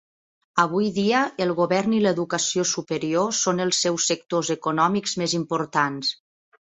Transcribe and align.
Avui 0.61 0.87
dia, 0.95 1.19
el 1.45 1.51
govern 1.59 1.93
i 1.97 1.99
l'educació 2.05 2.65
superior 2.71 3.29
són 3.41 3.65
els 3.67 3.83
seus 3.87 4.09
sectors 4.13 4.51
econòmics 4.59 5.17
més 5.25 5.37
importants. 5.43 6.11